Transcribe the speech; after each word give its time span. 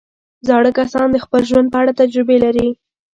زاړه 0.47 0.71
کسان 0.79 1.07
د 1.11 1.17
خپل 1.25 1.41
ژوند 1.49 1.67
په 1.73 1.77
اړه 1.81 1.97
تجربې 2.01 2.37
لري 2.45 2.67